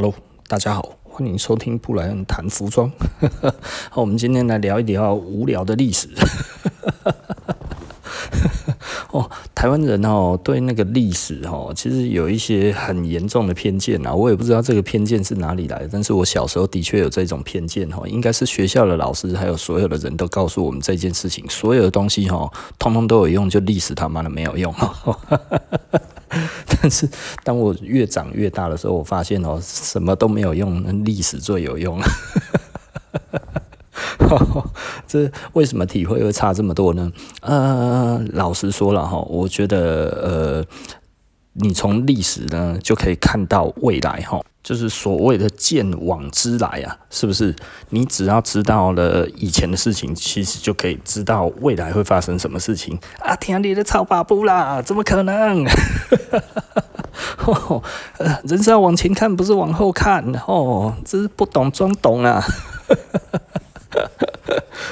[0.00, 0.14] Hello，
[0.46, 2.88] 大家好，欢迎收听布莱恩谈服装。
[3.90, 6.08] 好，我们今天来聊一聊无聊的历史。
[9.10, 14.14] 哦，台湾人哦，对那个历史哦，其实有一些很严重的偏见啊。
[14.14, 18.06] 我也不知道这个偏见是哪里来的，但是我小时候的确有这种偏见哦。
[18.06, 24.72] 应该是学校的老师还有所有的人都告诉我们这件事情，所有的东西哦，通通都有用，就历史他妈的没有用。
[26.66, 27.08] 但是
[27.44, 32.00] 当我越长越大的时候，我发现哦，什么都没有用，历史最有用。
[35.06, 37.10] 这为什么体会会差这么多呢？
[37.40, 39.78] 呃，老实说了哈，我觉得
[40.22, 40.64] 呃，
[41.54, 47.56] 你从历史呢就可以看到未来哈，就是所谓的见往知来啊，是不是？
[47.88, 53.34] 你只要知道了以前的事情，其实就可以知道未来会发生什么事情啊！
[53.36, 55.64] 天你的草把布啦，怎么可能？
[57.46, 57.82] 哦，
[58.44, 62.44] 人是要往前看，不是往后看哦，这是不懂装懂啊！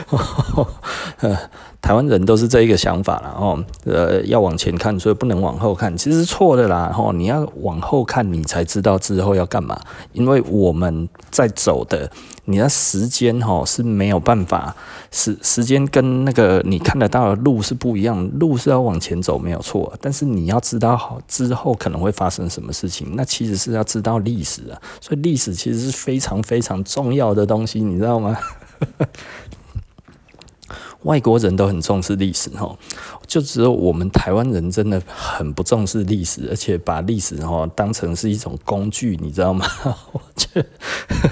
[1.83, 9.79] 台湾人都是这一个想法啦，哦，呃，要往前看，所以不能往后看，其实错的啦，哦，你要往后看，你才知道之后要干嘛，
[10.13, 12.11] 因为我们在走的，
[12.47, 14.75] 你的时间哈是没有办法，
[15.13, 28.37] 时时间跟那个你看得到的路是不一样，路是要往前走没有错，但是你要知道好之后可能会发生什么事情，那其实是要知道历史啊，所以历史其实是非常非常重要的东西，你知道吗？
[31.07, 32.77] 外国人都很重视历史哈，
[33.29, 39.65] 就只有我们台湾人真的很不重视历史，而且把历史哈当成是一种工具，你知道吗？
[40.11, 40.67] 我觉得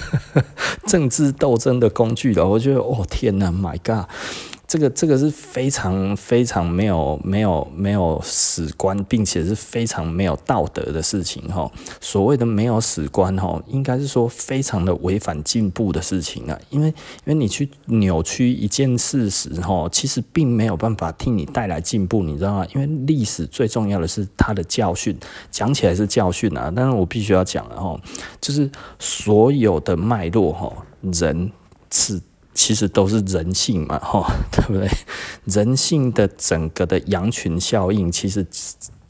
[0.86, 4.06] 政治斗争的工具了，我觉得哦天哪，My God！
[4.66, 11.70] 这个这个是非常非常没有没有没有史观，并且是非常没有道德的事情哈。
[12.00, 16.58] 所谓的没有史观哈，应该是说非常的违反进步的事情啊。
[16.70, 16.94] 因为因
[17.26, 22.66] 为你去扭曲一件事实哈，其实并没有办法替你带来进步，你知道吗？
[22.74, 25.16] 因为历史最重要的是它的教训，
[25.50, 28.00] 讲起来是教训啊，但是我必须要讲了哈，
[28.40, 30.72] 就是所有的脉络哈，
[31.12, 31.52] 人
[31.92, 32.20] 是。
[32.54, 34.88] 其实都是人性嘛，吼， 对不对？
[35.44, 38.46] 人性的整个的羊群效应，其实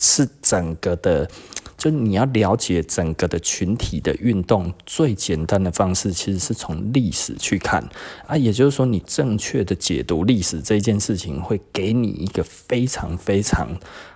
[0.01, 1.29] 是整个的，
[1.77, 7.87] 就你要了解整个的群体的运动，最简单的方式，其实是从历史去看
[8.27, 8.37] 啊。
[8.37, 13.69] 也就是说，你正确的解读历史这件事情，会给你一个非常非常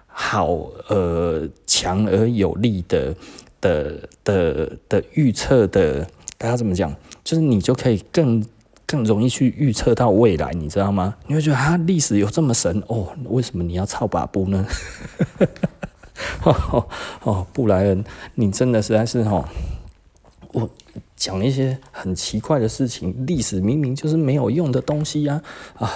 [0.06, 0.48] 好，
[0.88, 3.14] 呃，强而有力的
[3.60, 6.08] 的的的预测的。
[6.38, 6.94] 大家怎么讲？
[7.22, 8.42] 就是你就可以更。
[8.88, 11.14] 更容易去预测到未来，你知道吗？
[11.26, 13.08] 你会觉得啊，历史有这么神哦？
[13.26, 14.66] 为什么你要操把布呢？
[17.22, 18.02] 哦，布莱恩，
[18.34, 19.44] 你真的实在是哦，
[20.52, 20.70] 我
[21.14, 25.42] 讲一些很奇怪的事情，历史明明就是没有用的东西呀！
[25.76, 25.92] 啊，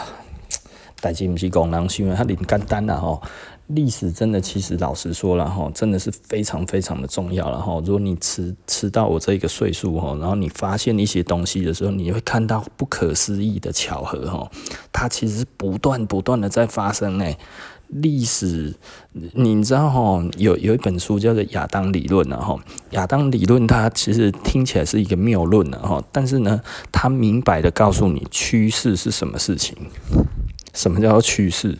[1.00, 3.22] 代志不是讲人想的那么简单呐，吼。
[3.68, 7.80] 历史真的，其实老实说了哈，真的是非常非常的重要了哈。
[7.84, 14.50] 如果你吃吃到我这个岁数哈，然后你发现一些东西的时候，你会看到不可思议的巧合哈，
[14.92, 17.38] 它其实不断不断的在发生诶。
[17.88, 18.74] 历史，
[19.34, 22.58] 你知道哈，有有一本书叫做亚当理论哈，
[22.92, 26.58] 亚当理论它其实听起来是一个谬论哈，但是呢，
[26.90, 29.76] 它明白的告诉你趋势是什么事情，
[30.72, 31.78] 什么叫做趋势？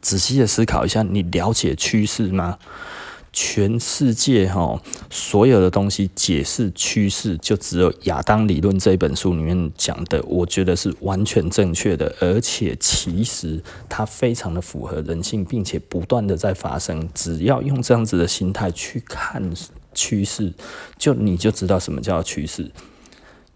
[0.00, 2.58] 仔细的思考一下，你了解趋势吗？
[3.32, 17.08] 全世界哈，所有的东西解释趋势，就只有亚当理论这本书里面讲的，我觉得是完全正确的，而且其实它非常的符合人性，并且不断的在发生。
[17.14, 19.52] 只要用这样子的心态去看
[19.94, 20.52] 趋势，
[20.98, 22.68] 就你就知道什么叫趋势。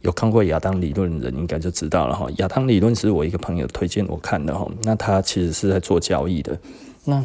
[0.04, 2.26] 有看过亚当理论的人应该就知道了哈。
[2.37, 4.70] 亚当理论是我一个朋友推荐我看的哈。
[4.82, 6.59] 那他其实是在做交易的。
[7.04, 7.25] 那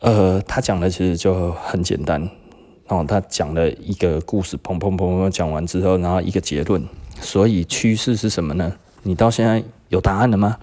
[0.00, 2.20] 呃，他讲的其实就很简单。
[2.88, 6.82] 然后他讲了一个故事，砰砰砰砰讲完之后，然后一个结论。
[7.20, 8.72] 所以趋势是什么呢？
[9.02, 10.56] 你到现在有答案了吗？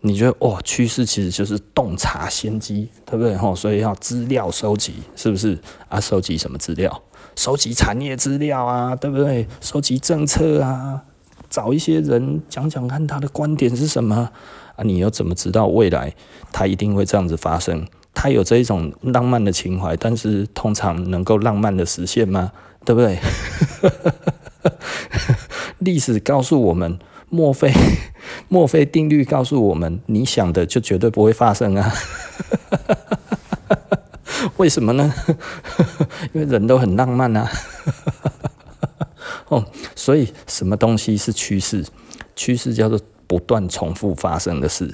[0.00, 3.34] 你觉得哦，趋势其实就是洞察先机，对不对？
[3.34, 5.98] 哈，所以要资料收集，是不是啊？
[5.98, 7.02] 收集什么资料？
[7.36, 9.46] 收集产业资料啊，对不对？
[9.60, 11.02] 收集政策啊，
[11.48, 14.30] 找一些人讲讲看他的观点是什么
[14.74, 14.82] 啊？
[14.82, 16.14] 你又怎么知道未来
[16.50, 17.86] 他一定会这样子发生？
[18.14, 22.50] 他有这一种浪漫的情怀，但是通常能够浪漫的实现吗？
[22.84, 23.18] 对不对？
[25.78, 26.98] 历史告诉我们，
[27.28, 27.70] 墨菲
[28.48, 31.92] 墨菲定律告诉我们，你想的就绝对不会发生啊。
[34.58, 35.12] 为什么呢？
[36.32, 37.48] 因为人都很浪漫啊。
[39.48, 39.64] 哦，
[39.94, 41.84] 所以什么东西是趋势？
[42.34, 44.92] 趋势叫做不断重复发生的事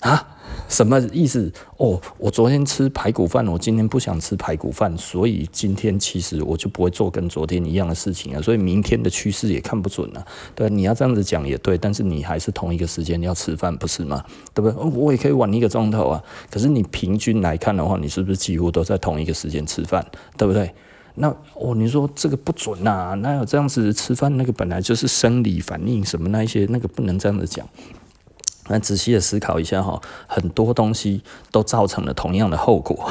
[0.00, 0.36] 啊。
[0.68, 1.52] 什么意思？
[1.78, 8.40] 哦，我昨天吃排骨饭，我今天不想吃排骨饭，所以今天其实我就不会做跟昨天一样的事情啊。
[8.40, 10.24] 所以明天的趋势也看不准啊。
[10.54, 14.24] 对，你要这样子讲也对，但是你还是同一个时间要吃饭，不是吗？
[14.54, 14.90] 对不对？
[15.00, 16.22] 我也可以晚一个钟头啊。
[16.48, 20.04] 可是你平均来看的话，你是不是几乎都在同一个时间吃饭？
[20.36, 20.72] 对不对？
[21.16, 23.14] 那哦，你说这个不准呐、啊？
[23.14, 27.68] 那有这样子吃饭，那个本来就是生理反应什么那一些，那个不能这样子讲。
[28.72, 33.10] 那仔细的思考一下哈，很多东西都造成了同样的后果。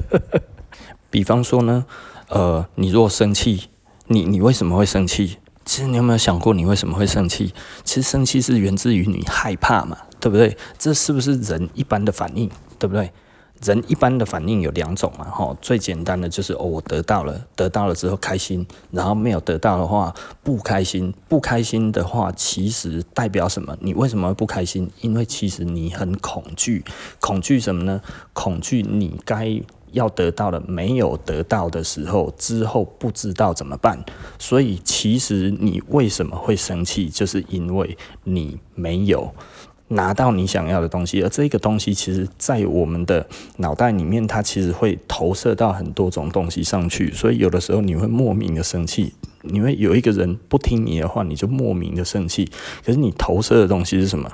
[1.08, 1.86] 比方说呢，
[2.28, 3.68] 呃，你若生气，
[4.08, 5.38] 你你为什么会生气？
[5.64, 7.54] 其实你有没有想过，你为什么会生气？
[7.84, 10.56] 其实生气是源自于你害怕嘛，对不对？
[10.78, 13.10] 这是不是人一般的反应，对不对？
[13.62, 23.76] 人一般的反应有两种嘛，哈，最简单的就是哦，我得到了，得到了之后开心，然后没有得到的话不开心，不开心的话其实代表什么？
[23.80, 24.90] 你为什么会不开心？
[25.02, 26.84] 因为其实你很恐惧，
[27.20, 28.00] 恐惧什么呢？
[28.32, 29.60] 恐惧你该
[29.92, 34.02] 要得到的没有得到的时候，之后不知道怎么办。
[34.38, 39.34] 所以其实你为什么会生气，就是因为你没有。
[39.92, 43.26] 拿到你想要的东西，而这个东西其实，在我们的
[43.56, 52.50] 脑袋里面，它其实会投射到很多种东西上去，所以有的时候你会莫名的生气，你会有一个人不听你的话，你就莫名的生气。
[52.84, 54.30] 可是你投射的东西是什么？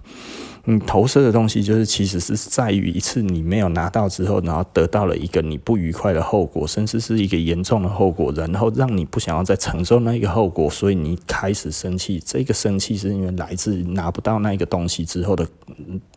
[0.69, 12.21] 你投射的东西就是，其实是在于一次你没有拿到之后，然后得到了一个你不愉快的后果，甚至是一个严重的后果，然后让你不想要再承受那一个后果，所以你开始生气。
[12.25, 15.47] 这个生气是因为来自拿不到那一个东西之后的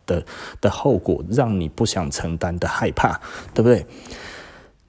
[0.04, 0.24] 的
[0.60, 3.20] 的后果，让你不想承担的害怕，
[3.54, 3.86] 对不对？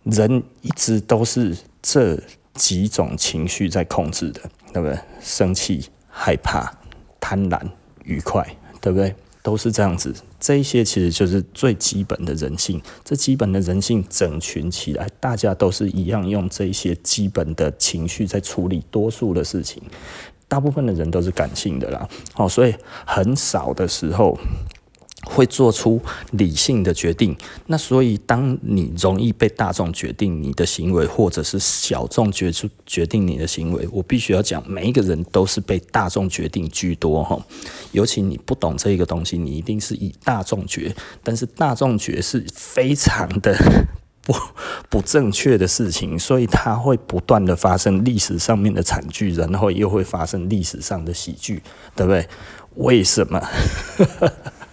[0.03, 2.19] 人一直都是这
[2.53, 4.41] 几种情绪在控制的，
[4.73, 4.97] 对不对？
[5.21, 6.71] 生气、害怕、
[7.19, 7.59] 贪婪、
[8.03, 8.45] 愉快，
[8.79, 9.15] 对不对？
[9.43, 12.79] 都是这样子，这一些其实就是最基本的人性。
[13.03, 19.81] 这基本的人性整群起来，大家都是一样用这些基本的情绪在处理多数的事情。
[20.47, 22.75] 大部分的人都是感性的啦，哦，所以
[23.05, 24.37] 很少的时候。
[25.25, 26.01] 会做出
[26.31, 27.37] 理性的决定，
[27.67, 37.39] 那所以当你容易被大众决定你的行为，或者是小众决出决定你的行为，我必须要讲，每一个人都是被大众决定居多哈。
[37.91, 43.55] 尤其你不懂这个东西，你一定是以大众决，但是大众决是非常的
[44.25, 44.33] 不
[44.89, 51.61] 不正确的事情，所以它会不断的发生历史上面的惨剧，然后又会发生历史上的喜剧，
[51.95, 52.27] 对不对？
[52.75, 53.39] 为什么？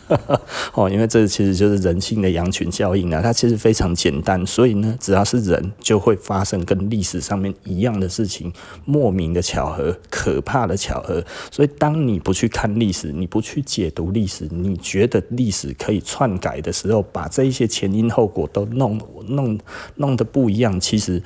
[0.74, 8.52] 哦，因为这其实就是人性的羊群效应啊，它其实非常简单，所以呢，只要是人，就会发生跟历史上面一样的事情，
[8.84, 11.24] 莫名的巧合，可怕的巧合。
[11.50, 19.58] 所以，当你不去看历史，你不去解读历史，你觉得历史可以篡改的时候，把这一些前因后果都弄弄
[19.96, 21.22] 弄得不一样，其实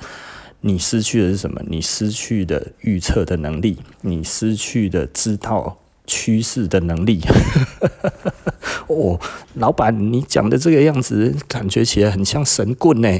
[0.61, 1.61] 你失去的是什么？
[1.67, 7.21] 你失去的预测的能力，你失去的知道趋势的能力。
[8.87, 9.19] 哦，
[9.55, 13.09] 老板，你讲的这个样子，感觉起来很像神棍呢。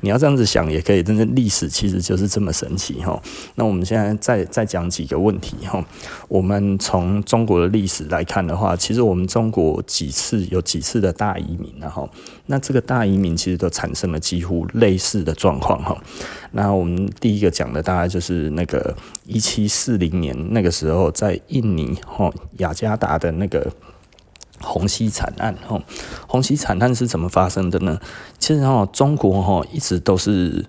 [0.00, 3.20] 你要这样子想也可以，但是历史其实就是这么神奇哈。
[3.54, 5.82] 那我们现在再再讲几个问题哈。
[6.28, 12.08] 我们从中国的历史来看的话，其实我们中国几次有几次的大移民然后，
[12.46, 15.96] 那这个大移民其实都产生了几乎类似的状况哈。
[16.52, 18.96] 那我们第一个讲的大概就是那个
[19.26, 23.72] 一七四零年那个时候，在印尼哈雅加达的那个。
[24.60, 25.82] 虹吸惨案，吼，
[26.26, 28.00] 虹吸惨案是怎么发生的呢？
[28.38, 30.64] 其实哈，中国哈一直都是。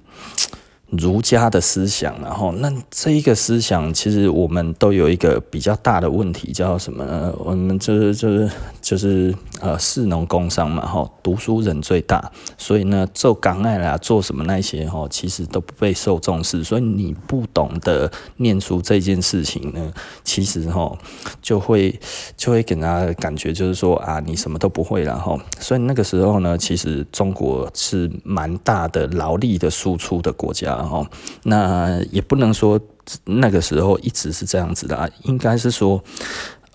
[0.97, 7.33] 儒家的思想，然后那这一个思想，其实我们都有一个比较大的问题，叫什么？
[7.39, 19.91] 我们就是就是就是呃，士农工商嘛，哈，读书人最大，所以呢，做港爱啦，做什么那些哈，其实都不被受重视，所以你不懂得念书这件事情呢，
[20.23, 20.95] 其实哈，
[21.41, 21.99] 就会
[22.37, 30.84] 就会给人家感觉就是说啊，你什么都不会然后，所以那个时候呢，其实中国是蛮大的劳力的输出的国家。
[30.85, 31.07] 哦，
[31.43, 32.79] 那也不能说
[33.25, 36.03] 那个时候一直是这样子的啊，应该是说，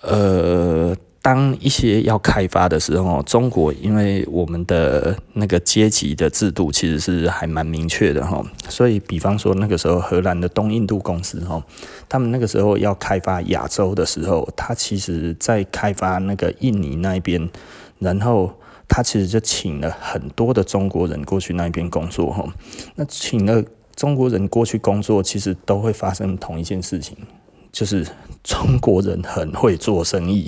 [0.01, 0.95] 呃。
[1.23, 11.63] 当一些要开发的时候，中国因为我们的那个阶级的制度其实是还蛮明确的哈，所以比方说那个时候荷兰的东印度公司哈，
[12.09, 17.47] 他们那个时候要开发亚洲的时候，他其实在开发那个印尼那边，
[17.99, 18.51] 然后。
[18.93, 22.43] 他其实就请了很多的中国人过去那边工作哈。
[22.95, 23.63] 那请了
[24.01, 27.15] 中国人过去工作，其实都会发生同一件事情，
[27.71, 28.03] 就是
[28.43, 30.47] 中国人很会做生意。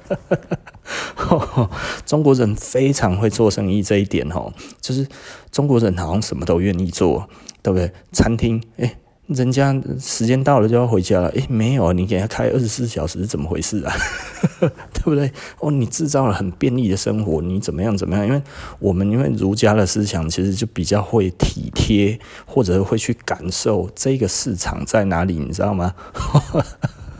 [2.04, 4.52] 中国人非常会做生意，这一点哦，
[4.82, 5.08] 就是
[5.50, 7.26] 中国人好像什么都愿意做，
[7.62, 7.90] 对不对？
[8.12, 8.98] 餐厅，欸
[9.28, 13.92] 人家时间到了就要回家了，诶、没有，你给他开二十四小时是怎么回事啊？
[14.60, 15.30] 对不对？
[15.58, 18.24] 哦，你制造了很便利的生活，你怎么样怎么样？
[18.24, 18.40] 因为
[18.78, 25.94] 我们因为儒家的思想其实就比较会体贴，或者会去感受这个市场在哪里，你知道吗？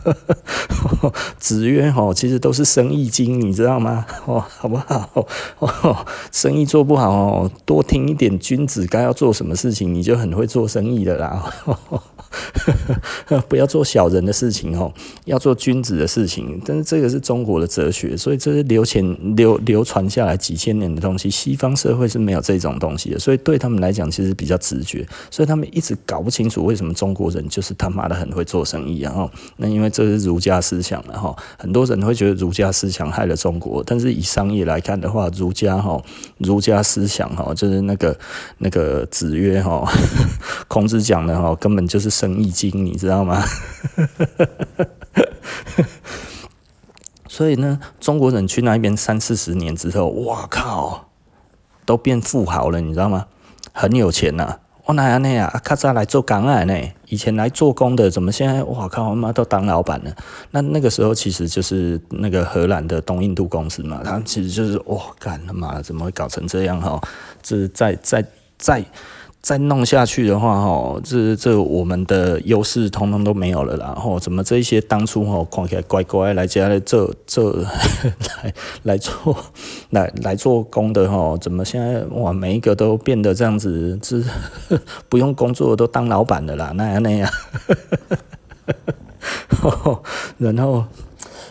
[1.39, 4.07] 子曰：“哦，其实都是生意经，你知道吗？
[4.27, 5.27] 哦，好不好？
[5.59, 11.53] 哦，生意做不好哦，多听一点君子该要做什么事情，你就很会做生意的啦。
[11.65, 11.79] 呵
[13.27, 14.93] 呵不要做小人的事情哦，
[15.25, 16.61] 要做君子的事情。
[16.65, 21.31] 但是这个是中国的哲学，所以这是流传流流传下来几千年的东西。
[21.31, 25.07] 西方社会是没有这种东西的，所以对他们来讲，其实比较直觉。
[25.31, 29.01] 所以他们一直搞不清楚为什么中国人就是他妈的很会做生意。
[29.01, 29.91] 然后，那因为。
[29.97, 35.99] 这是儒家思想了哈，很多人会觉得儒家思想害了中国，但是以商业来看的话，儒家哈，
[36.37, 38.15] 儒家思想哈，就是那个
[38.59, 39.91] 那个子曰哈，
[40.69, 43.43] 孔子讲的哈，根本就是生意经，你知道吗？
[47.27, 51.09] 所以呢，中国人去那边三四十年之后，哇靠，
[51.87, 53.25] 都变富豪了，你知道吗？
[53.73, 54.61] 很有钱呐、啊。
[54.85, 55.59] 我哪样那样啊？
[55.65, 56.65] 卡扎来做工啊？
[56.65, 56.75] 呢？
[57.09, 60.15] 以前来做工的，怎么现在哇靠，我妈都当老板了？
[60.51, 67.01] 那那个时候其实就是那个荷兰的东印度公司嘛，他们其实就是哇干他妈，怎么会搞成这样哈？
[67.43, 68.25] 这是在在
[68.59, 68.85] 在。
[69.47, 73.93] 再弄下去的话，哈，这这我们的优势通通都没有了啦。
[73.95, 77.53] 然后怎么这些当初哈看起来乖乖来家 来做做
[78.43, 79.37] 来来做
[79.91, 84.21] 来来做工的哈，怎么现在哇每一个都变得这样子，这
[85.09, 87.31] 不用工作都当老板的啦，那样那样。
[90.39, 90.85] 然后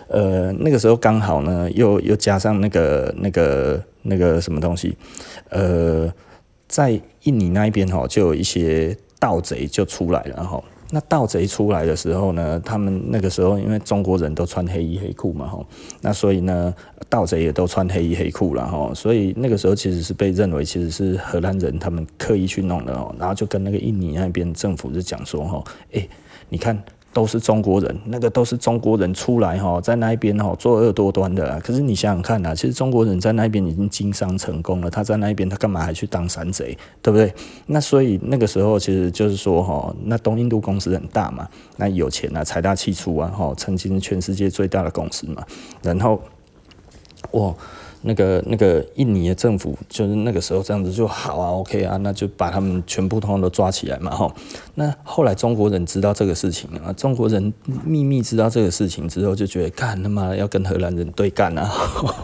[0.09, 4.97] 呃那个时候刚好呢，又又加上那个那个那个什么东西，
[5.47, 6.11] 呃。
[6.75, 10.61] 在印尼那一边哈，就有一些盗贼就出来了哈。
[10.91, 15.65] 那盗贼出来的时候呢，他们那个时候因为中国人都穿黑衣黑裤嘛哈，
[16.01, 16.75] 那所以呢，
[17.07, 18.91] 盗贼也都穿黑衣黑裤了哈。
[18.93, 26.09] 所以那个时候其实是被认为其实是荷兰人他们刻意去弄的哦，然后就跟那个印尼那边政府就讲说哈，诶，
[26.49, 26.77] 你看。
[27.15, 31.57] 都是中国人，那个都是中国人出来哈，在那边哈作恶多端的。
[31.61, 37.33] 可是你想想看呐，其实中国人在那边已经经商成功了，他在那边他干嘛还去当山贼，对不对？
[37.67, 45.41] 那所以那个时候其实就是说哈，那东印度公司很大嘛，那有钱啊，财大气粗啊，哈，曾经是全世界最大的公司嘛，
[45.81, 46.21] 然后
[47.31, 47.55] 哇。
[48.07, 54.31] 那个那个印尼的政府就是那个时候这样子就好啊，OK 啊，那就把他们全部通通都抓起来嘛，哈。
[54.75, 57.51] 那后来中国人知道这个事情啊，中国人
[57.83, 61.71] 秘密知道这个事情之后，就觉得干他妈要跟荷兰人对干啊，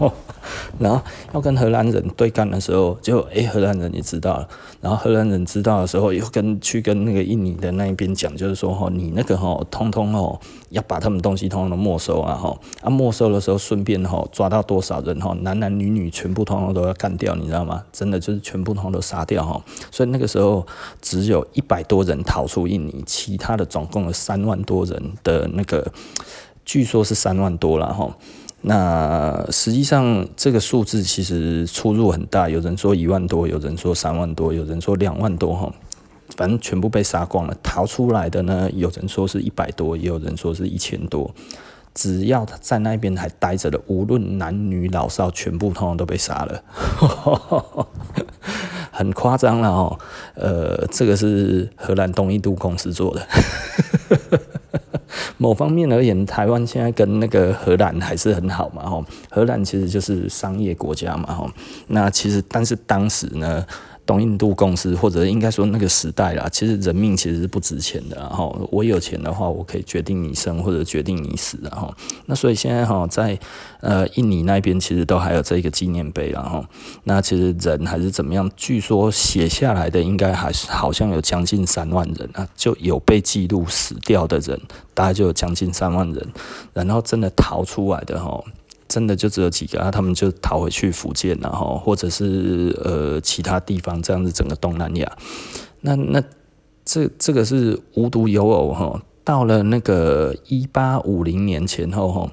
[0.77, 1.01] 然后
[1.33, 4.47] 要跟荷兰人对干的时候，就诶、荷兰人也知道了，
[4.81, 17.83] 然后荷兰人知道的时候，又跟去跟那个印尼的那一边讲，就是说哈，你那个哈，通通哦，要把他们东西通通都没收啊，哈，啊没收的时候顺便哈抓到多少人哈，男女女全部通通都要干掉，你知道吗？
[17.91, 19.63] 真的就是全部通通都杀掉哈。
[19.91, 20.65] 所以那个时候
[21.01, 25.91] 只有一百多人逃出印尼，其他的总共有三万多人的那个，
[26.65, 28.15] 据说是三万多了哈。
[28.61, 35.73] 那实际上这个数字其实出入很大，有人说一万多，有人说三万多，有人说两万多哈。
[36.37, 41.29] 反正全部被杀光了，逃出来的呢，有人说是一百多，也有人说是一千多。
[41.93, 46.63] 只要他在那边还待着的，无论男女老少，全部通通都被杀了，
[48.91, 49.99] 很夸张了哦。
[50.35, 53.27] 呃，这个是荷兰东印度公司做的。
[55.37, 59.03] 某方面而言，台湾现在跟那个荷兰还是很好嘛，吼。
[59.29, 61.49] 荷兰其实就是商业国家嘛，吼。
[61.87, 63.65] 那其实，但是当时呢。
[64.05, 68.17] 东印度公司，或者应该说那个时代啦，其实人命其实是不值钱的。
[68.17, 71.57] 然后我有钱的话，我可以决定你生或者决定你死。
[71.61, 71.93] 然后
[72.25, 73.37] 那所以现在哈，在
[73.79, 76.29] 呃印尼那边其实都还有这个纪念碑。
[76.31, 76.65] 然后
[77.03, 78.49] 那其实人还是怎么样？
[78.57, 84.59] 据说写下来的应该还是好像有将近三万人啊，就有被记录死掉的人，
[84.93, 86.27] 大概就有将近三万人。
[86.73, 88.43] 然后真的逃出来的哈。
[88.91, 95.09] 真的就只有几个啊，他们就逃回去福建，然后或者是呃其他地方这样子，整个东南亚。
[95.79, 96.21] 那那
[96.83, 102.29] 这这个是无独有偶哈，到了那个一八五零年前后哈，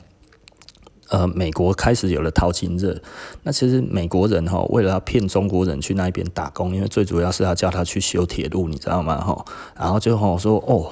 [1.11, 3.01] 呃，美国开始有了淘金热。
[3.45, 9.21] 那其实美国人哈，为了要骗中国人去那边打工，因为最主要是要叫他去修铁路，你知道吗？
[9.21, 9.45] 哈，
[9.79, 10.91] 然后就哈说哦，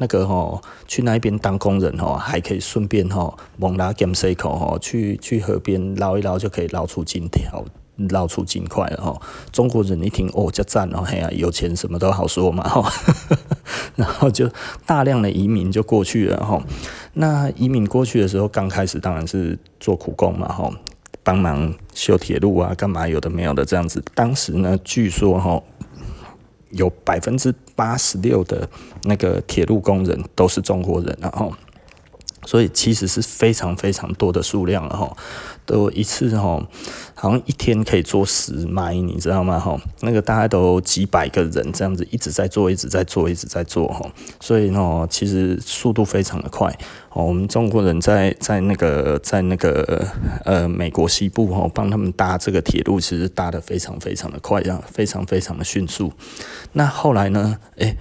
[0.00, 7.62] 那个哈去那边当工人哈，还可以顺便哈蒙拉甘塞口吼去去河边捞一捞就可以捞出金条。
[8.08, 9.20] 捞出金块了哈！
[9.52, 12.90] 中国人一听哦，就赞哦，嘿呀，有钱什么都好说嘛哈，
[13.94, 14.48] 然后就
[14.86, 16.58] 大量的移民就过去了哈。
[17.12, 20.70] 那移民过去的时候，刚开始当然是做苦工嘛哈，
[21.22, 24.02] 帮忙修铁路啊，干嘛有的没有的这样子。
[24.14, 25.62] 当时呢，据说哈，
[26.70, 28.68] 有百分之八十六的
[29.02, 31.52] 那个铁路工人都是中国人，然后。
[32.44, 35.16] 所以其实是非常非常多的数量了哈，
[35.66, 36.62] 都一次哈，
[37.14, 39.78] 好像一天可以做十迈，你知道吗哈？
[40.00, 44.00] 那个大概都几百个人这样子一直在做，一直在做，一直在做哈。
[44.40, 46.68] 所以呢，其实速度非常的快
[47.10, 47.24] 哦。
[47.24, 50.06] 我们中国人在在那个在那个
[50.44, 56.12] 呃美国西部哈，帮他们搭这个铁路，其实搭得非常非常的快，这样非常非常的迅速。
[56.72, 57.58] 那后来呢？
[57.76, 57.96] 诶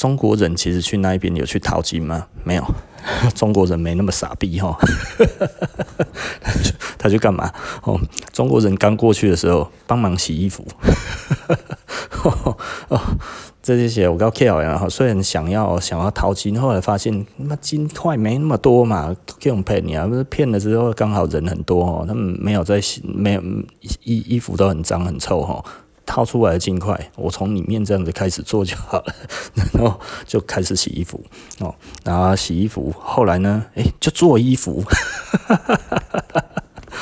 [0.00, 2.26] 中国人其实去那一边有去淘金吗？
[2.42, 2.64] 没有，
[3.36, 4.74] 中国人没那么傻逼哈。
[6.96, 7.52] 他去干嘛？
[7.84, 8.00] 哦，
[8.32, 10.66] 中国人刚过去的时候帮忙洗衣服。
[12.88, 12.98] 哦，
[13.62, 20.06] 这些鞋我告 K 好像，虽然想要想要淘金，后来发现那金块没那么多嘛，给我们骗你啊！
[20.06, 23.42] 不是骗了之后刚好人很多哦，他们没有在洗，没有
[24.04, 25.62] 衣衣服都很脏很臭哈。
[26.10, 29.14] 掏出来的金块，我从里面这样子开始做就好了，
[29.72, 31.24] 然后就开始洗衣服。
[31.60, 34.82] 哦，然后洗衣服，后来呢，哎、就做衣服。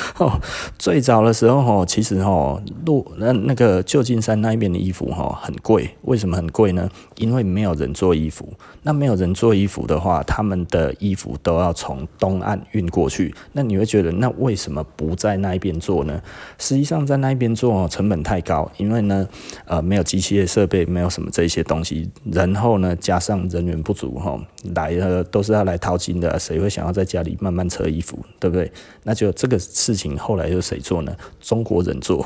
[0.18, 0.40] 哦，
[0.78, 6.88] 最早的时候哈，其实哈，路那那个旧金山那一边的衣服哈很贵，为什么很贵呢？
[7.16, 8.48] 因为没有人做衣服。
[8.82, 13.34] 那没有人做衣服的话，他们的衣服都要从东岸运过去。
[13.52, 16.22] 那你会觉得，那为什么不在那一边做呢？
[16.58, 19.28] 实际上，在那一边做成本太高，因为呢，
[19.66, 24.40] 呃，没有机械设备，没有什么这些东西，然后呢，加上人员不足哈，
[24.74, 28.72] 来了都是要来淘金的，谁会想要在家里慢慢扯衣服，对不对？
[29.02, 30.18] 那就这个事情。
[30.18, 31.16] 后来又谁做呢？
[31.40, 32.22] 中国人做，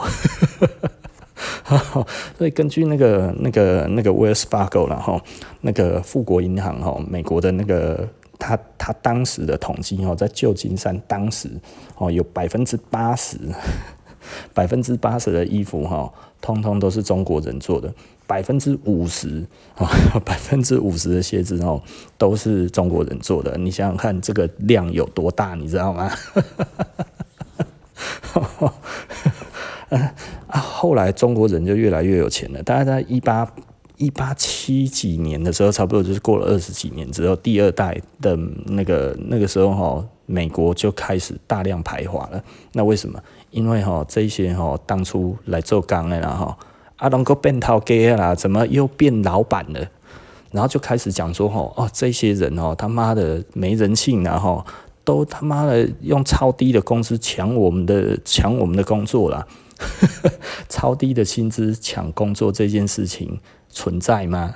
[2.36, 5.20] 所以根据那个、那个、那个 Wells Fargo 然后
[5.60, 11.48] 那个富国银行哈，美国的那个他他当时的统计哈，在旧金山当时
[11.98, 13.38] 哦有百分之八十
[14.52, 17.92] 百分之八十的衣服哈，通通都是中国人做的，
[18.26, 19.46] 百分之五十
[19.76, 19.88] 啊
[20.26, 21.80] 百分之五十的鞋子哦
[22.18, 26.10] 都是中国人做的，你想想看这个量有多大，你知道吗？
[30.46, 32.62] 啊，后来中国人就越来越有钱了。
[32.62, 33.46] 大概在一八
[33.98, 38.34] 一八七几年的时候，差不多就是过了二十几年之后，第二代的
[38.66, 42.42] 那个那个时候哈，美国就开始大量排华了。
[42.72, 43.22] 那为什么？
[43.50, 46.56] 因为哈这些哈当初来做工的啦哈，
[46.96, 49.86] 阿龙哥变头家啦，怎么又变老板了？
[50.52, 54.64] 然后就开始讲说哈哦，这些人哦他妈的没人性然后。
[55.04, 59.46] 都他妈的用超低的工资抢我们的抢我们的工作了，
[60.68, 64.54] 超低的薪资抢工作这件事情存在吗？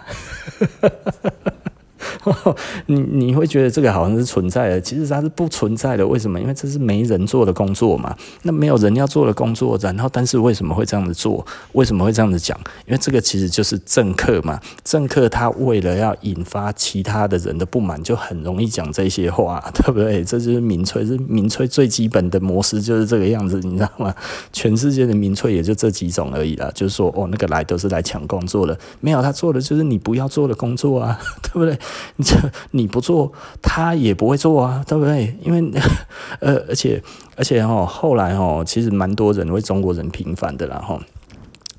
[2.87, 6.07] 你你会觉得这个好像是存在的，其实它是不存在的。
[6.07, 6.41] 为什么？
[6.41, 8.17] 因为这是没人做的工作嘛。
[8.43, 11.45] 那没有人要做的工作，然后但是为什么会这样子做？
[11.73, 12.59] 为什么会这样子讲？
[12.87, 14.61] 因为这个其实就是政客嘛。
[14.85, 20.25] 政客他为了要引发其他的人的不满，就很容易讲这些话， 对不对？
[20.25, 24.15] 这就是民粹，是民粹最基本的模式就是这个样子，你知道吗？
[24.53, 26.71] 全世界的民粹也就这几种而已啦。
[26.75, 31.79] 就是说，哦，那个来都是来抢工作的，没有他做的就是你不要做的工作啊， 对不对？
[32.24, 32.35] 这
[32.70, 35.37] 你不做，他也不会做啊，对不对？
[35.42, 35.81] 因为
[36.40, 37.02] 呃，而且
[37.37, 41.00] 而且哈，后来哈，其实蛮多人为中国人平反的啦哈，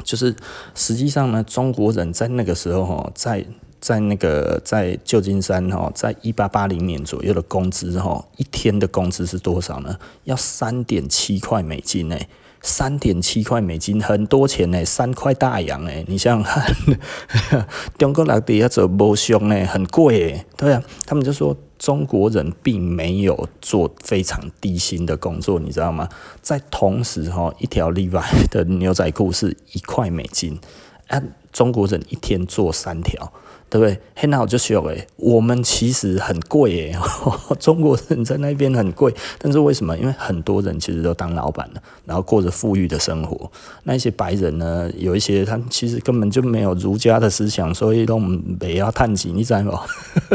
[0.04, 0.36] 就是
[0.76, 3.46] 实际上呢，中国人在那个时候哈，在
[3.80, 9.98] 在那个在旧金山哈，在一八八零年左右的工资哈，一天的工资是多少呢？
[10.24, 12.28] 要三点七块美金诶。
[12.62, 17.68] 三点七块美金，很多钱呢，三块大洋诶，你想想看，
[17.98, 26.10] 中国内地要做无熊呢，很贵诶，对啊，他们就说中国人并没有做非常低薪的工作，你知道吗？
[26.42, 30.60] 在同时哈，一条例外的牛仔裤是一块美金。
[31.08, 33.32] 啊，中国人一天做三条。
[33.70, 34.00] 对不对？
[34.16, 36.96] 嘿，那我就说，诶，我们其实很贵诶，
[37.60, 39.98] 中国人在那边很贵，但是为什么？
[39.98, 43.52] 因为很多人其实都当老板了，然后过着富裕的生活。
[43.84, 49.82] 那一些白人呢，有一些他其实根本就没有儒家的思想，所以都没要探及，你知道吗？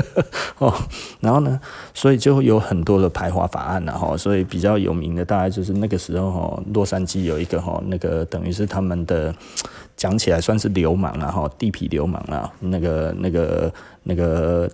[0.61, 0.75] 哦，
[1.21, 1.59] 然后呢，
[1.95, 4.15] 所以就有很多的排华法案了哈。
[4.15, 9.35] 所以比较有名的大概就是那个时候哈，洛杉矶有一个哈，那个等于是他们的。
[10.03, 14.69] 讲起来算是流氓了哈，地痞流氓了，那个、那个、那个、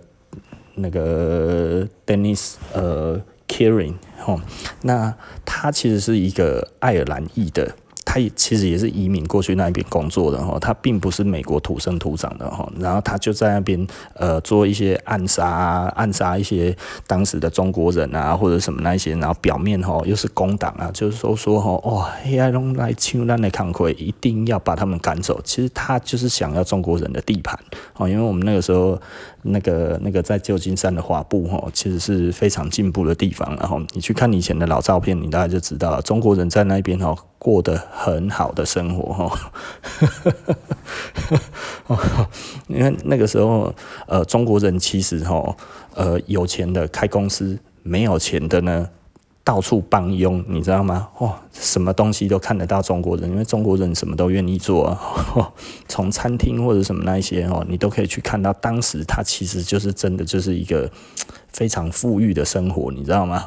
[0.73, 4.41] 那个 Dennis 呃 Kering 哈，
[4.81, 5.13] 那
[5.45, 7.71] 他其实是一个爱尔兰裔的。
[8.11, 27.59] 他也其实也是移民过去那边工作的哈，他并不是美国土生土长的哈，然后他就在那边呃做一些暗杀啊，暗杀一些当时的中国人啊或者什么那些，然后表面哈又是工党啊，就是说说哈哇，黑暗龙来侵烂的康奎一定要把他们赶走，其实他就是想要中国人的地盘
[27.97, 28.99] 哦，因为我们那个时候。
[29.41, 33.55] 那个那个在旧金山的华埠哈，其实是非常进步的地方。
[33.57, 39.51] 然后你去看以前的老照片，你大概就知道了，中国人在那边哈过得很好的生活哈。
[42.67, 43.73] 因为那个时候
[44.07, 45.55] 呃，中国人其实哈
[45.95, 48.89] 呃有钱的开公司，没有钱的呢。
[49.49, 51.09] 到处帮佣，你知道吗？
[51.17, 55.51] 哦，什么东西都看得到中国人，因为中国人什么都愿意做啊。
[55.89, 60.87] 从餐厅或者什么那些哦，你都可以去看到，当时他其实就是真的就是一个
[61.51, 63.43] 非常富裕的生活，你知道吗？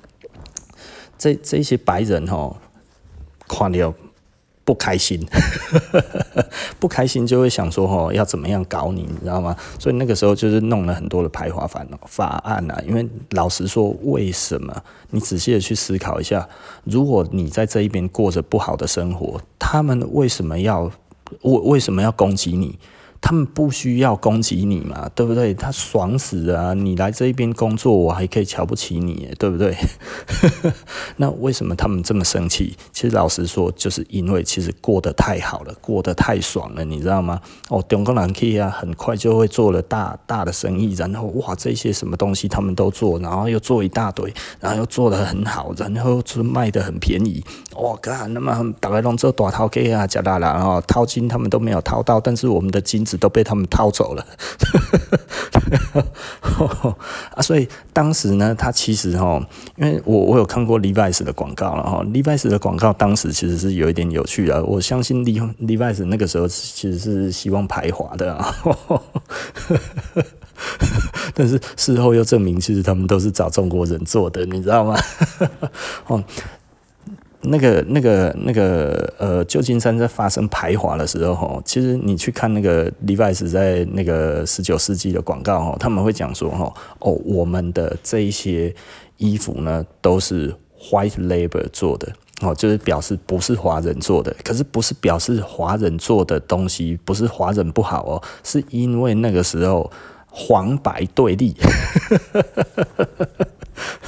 [1.16, 2.56] 这这些白人哦，
[3.48, 3.94] 看到。
[4.70, 5.20] 不开心，
[6.78, 9.56] 不开心就会想说哦，要怎么样搞你，你知道吗？
[9.80, 12.80] 所以那个时候就是弄了很多的排华法法案啊。
[12.86, 14.72] 因为老实说，为什么？
[15.10, 16.48] 你仔细的去思考一下，
[16.84, 20.82] 如果你在这一边过着不好的生活，他们为什么要
[21.42, 22.78] 为为什么要攻击你？
[23.22, 25.52] 他们不需要攻击你嘛，对不对？
[25.52, 26.72] 他爽死啊！
[26.72, 29.76] 你来这一边工作，我还可以瞧不起你，对不对？
[31.18, 32.74] 那为什么他们这么生气？
[32.92, 37.38] 其实老实说，就是因为其实过得太好了，过得太爽了，你知道吗？
[37.68, 47.44] 哦，中国人可以啊，很快就会做了大大的生意，然后哇，这些什么东西他们都做，然后又做一大堆，然后又做得很好，然后就卖得很便宜。
[47.76, 53.04] 哇，干，那么大概弄这大头给啊，加大了，然后掏金他们都没有掏到，但是我们的金。
[53.16, 54.26] 都被他们掏走了
[57.34, 57.42] 啊！
[57.42, 59.40] 所以当时呢，他其实哈，
[59.76, 64.64] 因为我我有看过 Levi's 的广告了哈，Levi's 的广告当时其实是有一点有趣的。
[64.64, 68.54] 我相信 Levi's 那个时候其实是希望排华的啊，
[71.34, 74.98] 但是事后又证明，其实他们都是找中国人做的，你知道吗？
[76.08, 76.22] 哦。
[77.42, 86.50] 那个、那个、那个，呃，旧金山在发生排华的时候，其实你去看那个 Levi's 在那个十九世纪的广告，他们会讲说，
[86.98, 88.74] 哦，我们的这一些
[89.16, 90.54] 衣服呢，都是
[90.90, 94.36] white labor 做的，哦，就是表示不是华人做的。
[94.44, 99.90] 可是不是表示华人做的东西不是华人不好哦，是因为那个时候
[100.26, 101.56] 黄白对立。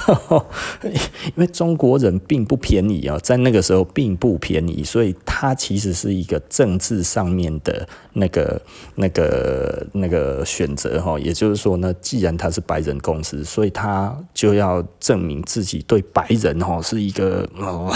[0.85, 8.61] 因为中国人并不便宜啊，在那个时候并不便宜，所以他其实是一个政治上面的那个、
[8.97, 11.19] 那个、那个选择哈。
[11.19, 17.93] 也就是说呢，既然他是白人公司，所以他就要证明自己对白人哈是一个哦，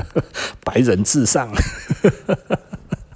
[0.64, 1.50] 白人至上。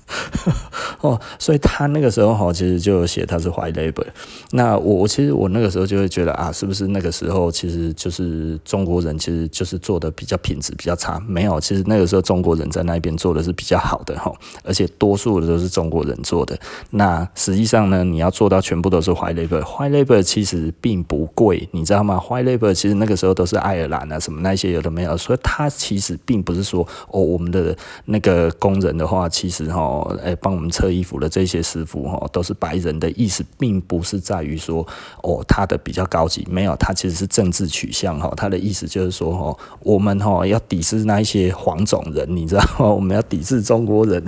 [1.01, 4.07] 哦，所以他那个时候哈，其实就写他是 white labor。
[4.53, 11.21] 那我我其实我那个时候就会觉得啊，是不是那个时候其实就是中国人其实就是做的比较品质比较差？
[11.27, 14.33] 没有，其实那个时候中国人在那边做的是比较好的哈，
[14.65, 16.57] 而且多数的都是中国人做的。
[16.91, 29.96] 那实际上呢，你要做到全部都是 white labor，white labor 其实并不贵，你知道吗？white labor 其实那个时候都是爱尔兰啊什么那些有的没有，所以他其实并不是说哦，我们的那个工人的话，其实哈。
[29.97, 34.87] 哦哎，帮我们测衣服的这些师傅哈，都是白人的意思，并不是在于说
[35.23, 42.87] 哦，他的比较高级，没有，他其实是政治取向哈，他的意思就是说哈，我们哈要抵制那一些黄种人，你知道吗？
[42.91, 44.23] 我们要抵制中国人。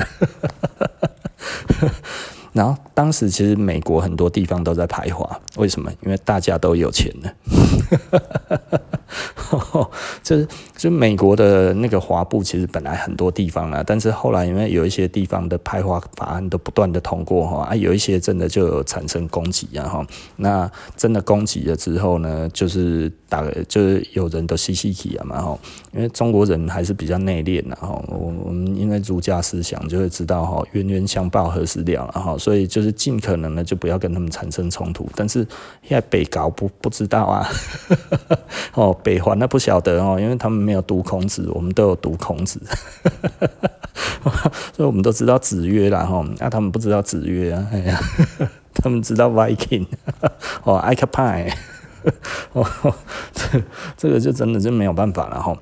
[2.58, 5.92] 然后当时其实美国很多地方都在排华，为什么？
[6.02, 7.32] 因为大家都有钱了。
[10.22, 25.58] 就是就美国的那个华埠，其实本来很多地方啊，但是后来因为有一些地方的排华法案都不断的通过哈，啊，有一些真的就有产生攻击啊哈，那真的攻击了之后呢，就是打就是有人都吸吸气啊嘛哈，
[25.94, 35.46] 因为中国人还是比较内敛的哈，我我们因为儒家思想就会知道哈，冤冤相报何时了然后，所以就是尽可能的就不要跟他们产生冲突，但是
[35.82, 37.46] 现在北高不不知道啊。
[38.72, 42.58] 哦，北环那不晓得哦，因为他们没有读孔子，我们都有读孔子，
[44.72, 48.00] 所以我们都知道子曰啦哈，那、他们不知道子曰啊，哎呀，
[48.72, 49.84] 他们知道 Viking
[50.64, 51.54] 哦，艾克派，
[52.54, 52.66] 哦，
[53.34, 53.62] 这
[53.94, 55.54] 这个就真的就没有办法了哈。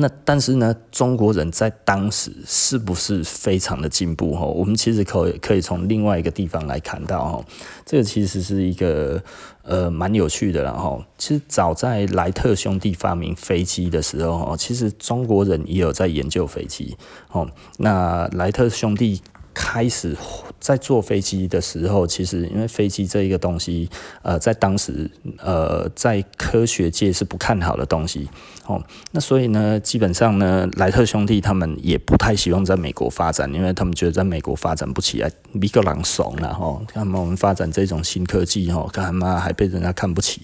[0.00, 4.32] 那但是呢，中国人在当时是不是非常的进步？
[4.32, 7.44] 哈，我们其实可以可以从另外一个地方来看到哈，
[7.84, 9.20] 这个其实是一个
[9.62, 10.62] 呃蛮有趣的。
[10.62, 16.96] 了，哈，其实早在莱特兄弟发明飞机的时候，其实中国人也有在研究飞机。
[17.32, 19.20] 哦，那莱特兄弟。
[19.58, 20.16] 开始
[20.60, 23.90] 在坐飞机的时候，其实因为飞机这一个东西，
[24.22, 28.28] 呃，在当时，呃，在科学界是不看好的东西，
[28.66, 40.40] 哦，那所以呢，基本上呢，莱特兄弟他们也不太希望在美国发展，因为他们觉得在美国发展不起来，米格朗怂了哈，看我们发展这种新科技哈，干嘛还被人家看不起，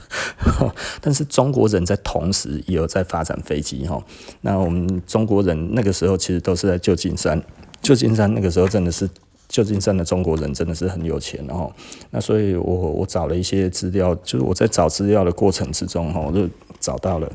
[1.00, 4.02] 但是中国人在同时也有在发展飞机哈，
[4.42, 7.42] 那我们中国人那个时候其实都是在旧金山。
[7.88, 9.08] 旧金山那个时候真的是
[9.48, 11.72] 旧金山的中国人真的是很有钱，然后
[12.10, 16.46] 那所以我我找了一些资料，就是我在找资料的过程之中哈，我就
[16.78, 17.26] 找到了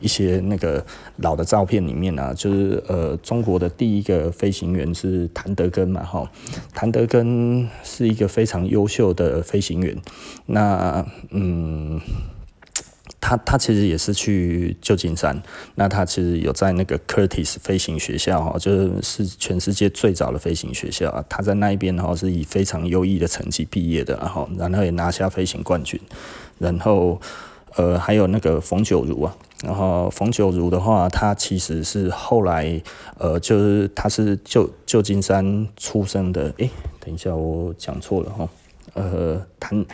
[0.00, 0.82] 一些那个
[1.16, 6.26] 老的照片里面啊，就是呃中国的第一个飞行员是谭德根嘛哈，
[6.72, 9.94] 谭德根是一个非常优秀的飞行员，
[10.46, 12.00] 那嗯。
[13.28, 15.38] 他他其实也是去旧金山，
[15.74, 21.22] 那他其实有在那个 Curtis 飞行学校哈，就是是全世界最早的飞行学校啊。
[21.28, 26.00] 他在那一边哈是以非常优异的成绩毕业的，然后然后也拿下飞行冠军。
[26.58, 27.20] 然后
[27.76, 32.82] 呃还有那个冯九如啊，然后冯九如的话，他其实是后来
[33.18, 36.50] 呃就是他是旧旧金山出生的。
[36.56, 38.48] 诶，等一下我讲错了哈，
[38.94, 39.84] 呃谭。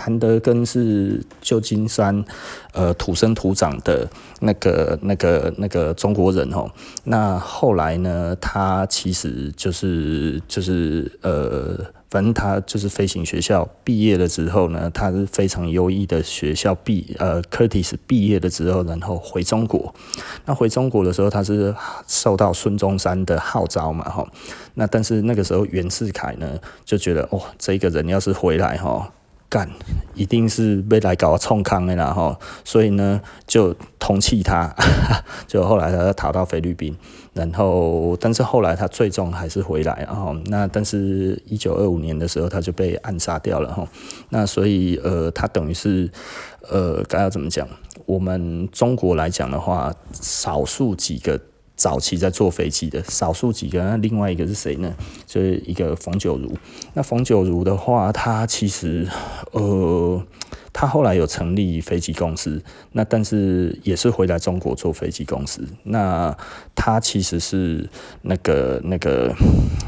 [0.00, 2.24] 谭德根是旧金山，
[2.72, 4.08] 呃，土生土长的
[4.40, 6.70] 那个、那个、那个中国人哦。
[7.04, 19.94] 那后来呢，他其实就是就是呃，反正他就是飞行学校毕业了之后呢，他是非常优异的学校毕呃，，Curtis 毕业了之后，然后回中国。
[20.46, 21.74] 那回中国的时候，他是
[22.06, 24.26] 受到孙中山的号召嘛，哈。
[24.72, 29.12] 那但是那个时候袁世凯呢就觉得，哦，这个人要是回来哈。
[29.50, 29.68] 干，
[30.14, 34.72] 一定是被来搞冲康的啦哈，所以呢就通气他，
[35.48, 36.96] 就后来他逃到菲律宾，
[37.34, 43.86] 然后但是后来他最终还是回来，然后那但是一九二五年的时候他就被暗杀掉了哈，
[44.30, 46.08] 那所以呃他等于是
[46.68, 47.68] 呃该要怎么讲？
[48.06, 51.38] 我们中国来讲的话，少数几个。
[51.80, 54.94] 早期在坐飞机的少数几个，那另外一个是谁呢？
[55.24, 56.52] 就是一个冯九如。
[56.92, 59.08] 那冯九如的话，他其实
[59.52, 60.22] 呃，
[60.74, 62.62] 他后来有成立飞机公司，
[62.92, 65.66] 那但是也是回来中国做飞机公司。
[65.84, 66.36] 那
[66.74, 67.88] 他其实是
[68.20, 69.34] 那个那个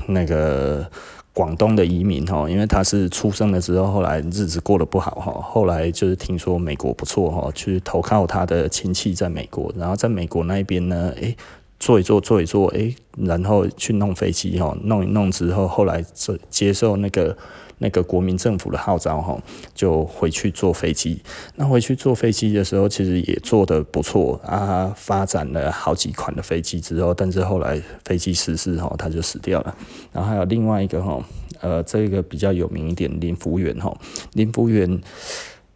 [0.07, 0.91] 那个
[1.35, 11.37] 广东的移民哈，因为他是出生了之后，后来日子过得不好哈，后来就是听说美国不错哈，去投靠他的亲戚在美国，然后在美国那边呢，诶。
[11.83, 17.37] 做一做，做一做，诶，然后去弄飞机哈，弄一弄之后，后来接接受那个
[17.79, 19.37] 那个国民政府的号召哈，
[19.75, 21.21] 就回去坐飞机。
[21.57, 29.77] 那回去坐飞机的时候，其实也做得不错啊，发展了好几款的飞机之后，但是后来飞机失事哈，他就死掉了。
[30.13, 31.21] 然后还有另外一个哈，
[31.61, 33.93] 呃，这个比较有名一点，林福元哈，
[34.35, 35.01] 林福元。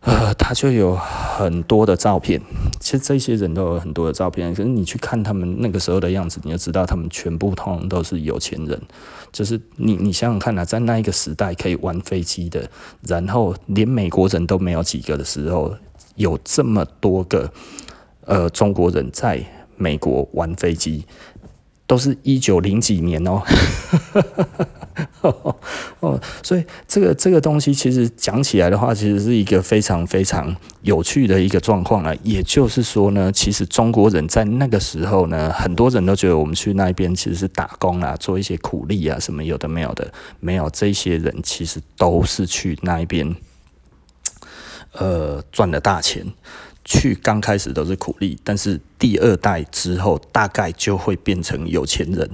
[0.06, 2.40] 呃，他就有很多的照片，
[2.78, 4.54] 其实这些人都有很多的照片。
[4.54, 8.80] 可是你去看他们那个时候的样子，你就知道他们全部通都是有钱人。
[9.32, 12.70] 就是你，你想想看啊，在那一个时代可以玩飞机的，
[13.02, 15.74] 然后连美国人都没有几个的时候，
[16.14, 17.52] 有这么多个
[18.26, 19.44] 呃中国人在
[19.76, 21.04] 美国玩飞机。
[21.86, 23.42] 都是一九零几年哦，
[26.00, 32.14] 哦，所以这个这个东西其实讲起来的话，其实是一个非常非常有趣的一个状况啊。
[32.22, 43.36] 也就是说呢，其实中国人在那个时候呢，很多人都觉得我们去那边其实是打工啊，做一些苦力啊，什么有的没有的，没有这些人其实都是去那边，
[44.92, 46.26] 呃，赚了大钱。
[46.86, 52.30] 去刚开始都是苦力，但是第二代之后大概就会变成有钱人。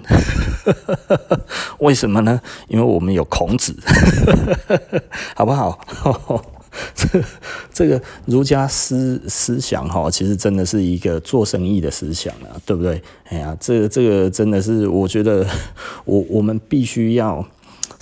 [1.81, 2.38] 为什么呢？
[2.69, 3.75] 因为我们有孔子，
[5.35, 5.81] 好不好？
[6.95, 7.23] 这
[7.73, 13.03] 这个儒家思思想哈，其实真的是一个做生意的思想啊，对不对？
[13.29, 15.47] 哎呀，这个这个真的是，我觉得
[16.05, 17.45] 我我们必须要。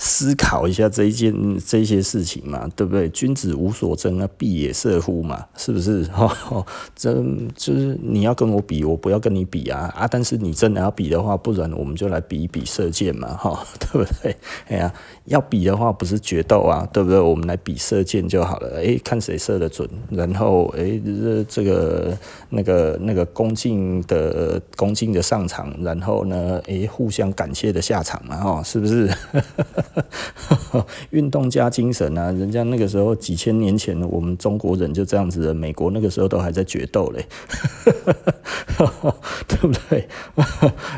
[0.03, 1.31] 思考一下这一件
[1.63, 3.07] 这些事情嘛，对不对？
[3.09, 6.03] 君子无所争啊，必也射乎嘛，是不是？
[6.05, 7.13] 哈、 哦，这
[7.55, 10.07] 就是你要跟我比，我不要跟你比啊啊！
[10.09, 14.35] 但是你真的要比的话，不然我们就来比一比射箭嘛，哈、哦，对不对？
[14.69, 14.91] 哎呀，
[15.31, 17.17] 要比的话不是决斗啊，对不对？
[17.19, 22.17] 我们来比射箭就好了，哎，看谁射得准，然后哎，这这个
[22.49, 29.09] 那个那个恭敬的恭敬的上场，然后呢，哎，互相感谢的下场嘛，哈、哦，是不是？
[31.11, 32.31] 运动加精神啊！
[32.31, 35.53] 人家那个时候几千年前，我们中国人就这样子的。
[35.61, 37.23] 美国那个时候都还在决斗嘞，
[39.47, 40.07] 对不对？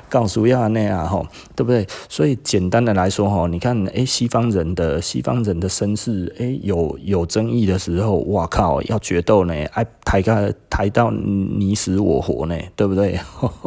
[0.09, 1.21] 告诉亚内啊，哈，
[1.53, 1.85] 对不对？
[2.07, 13.19] 所以简单的来说，哈，你看，哎，西方人的西方人的绅士，哎，有有争议的时候，哇靠，要决斗呢，哎，抬个抬到你死我活呢，对不对？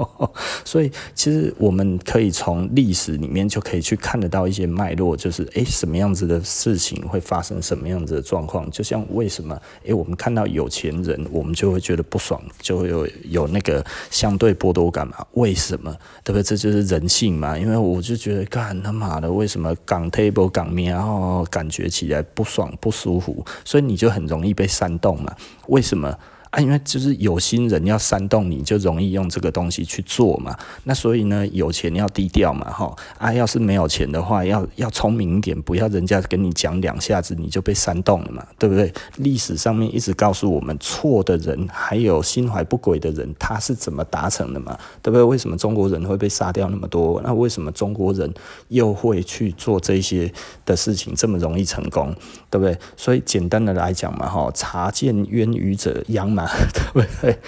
[0.65, 5.15] 所以其实我们可以从历史里面就可以去看得到一些脉络。
[5.15, 8.71] 就是诶，什么样子的事情会发生什么样子的状况？
[8.71, 15.17] 就像为什么诶，我们看到有钱人，我们就会觉得不爽，就会有有那个相对剥夺感嘛？
[15.33, 15.95] 为什么？
[16.25, 16.43] 对不对？
[16.43, 17.59] 这就是人性嘛。
[17.59, 25.35] 因为我就觉得，干他妈的，为什么港波港面，然后感觉起来不爽不舒服，所以你就很容易被煽动嘛？
[25.69, 26.15] 为什么？
[26.51, 30.57] 啊，因为就是有心人要煽动你，就容易用这个东西去做嘛。
[30.85, 32.95] 那所以呢，有钱要低调嘛，哈。
[33.19, 38.93] 啊，要是没有钱的话，要要聪明一点，不要人家跟你讲两下子你就被煽动了嘛，对不对？
[39.17, 45.23] 历史上面一直告诉我们，错的人还有心怀不轨的人，他是怎么达成的嘛，对不对？
[45.23, 47.21] 为什么中国人会被杀掉那么多？
[47.23, 48.33] 那为什么中国人
[48.69, 50.33] 又会去做这些
[50.65, 52.15] 的事情这么容易成功，
[52.51, 52.79] 对不对？
[52.97, 56.47] 所以简单的来讲嘛，哈，察见渊鱼者殃嘛。
[56.73, 57.39] 对不对？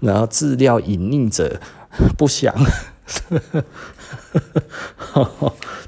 [0.00, 1.60] 然后治疗隐匿者
[2.16, 2.54] 不祥，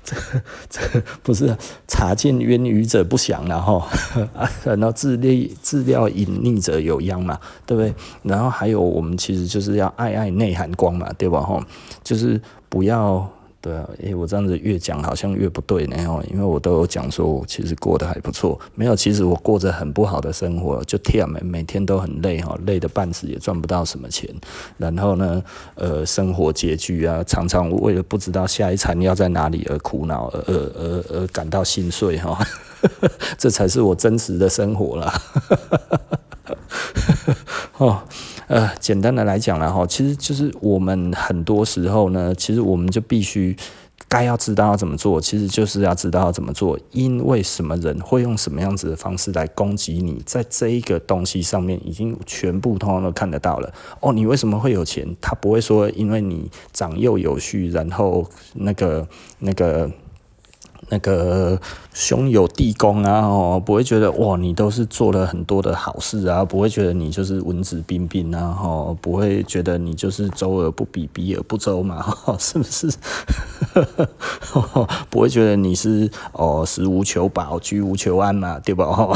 [0.05, 0.17] 这
[0.69, 0.81] 这
[1.23, 1.57] 不是
[1.89, 3.79] 察见渊鱼者不祥， 然后
[4.35, 7.95] 啊然后治疗治疗隐匿者有殃嘛，对不对？
[8.23, 11.41] 然后还有我们其实就是要爱爱内含光嘛，对吧？
[11.41, 11.65] 哈，
[12.05, 13.29] 就是不要。
[13.63, 24.29] 对啊，诶，我这样子越讲好像越不对呢哦，因为我都有讲说我其实过得还不错，没有，其实我过着很不好的生活，就天每每天都很累哈，累得半死也赚不到什么钱，
[24.77, 25.41] 然后呢，
[25.77, 32.45] 呃，生活拮据啊，常常为了不知道下一餐要在哪里而苦恼，而而而而感到心碎哈，
[33.39, 35.23] 这才是我真实的生活啦，
[37.79, 38.03] 哦。
[38.53, 43.57] 呃，简单的来讲了哈，其实就是我们很多时候呢，其实我们就必须
[44.09, 53.73] 该要知道要怎么做，其实就是要知道要怎么做，因为什么人会用什么样子的方式来攻击你，在这一个东西上面已经全部通通都看得到了。
[54.01, 55.17] 哦，你为什么会有钱？
[55.19, 59.91] 他不会说因为你长幼有序，然后那个那个。
[60.93, 61.59] 那个
[61.95, 72.05] 兄友弟恭啊，哦，不会觉得哇，你都是做了很多的好事啊，不会觉得你就是文质彬彬啊，哦，不会觉得你就是周而不比，比而不周嘛，
[72.39, 72.93] 是不是？
[75.09, 78.85] 不会觉得你是哦，食无求饱，居无求安嘛，对吧？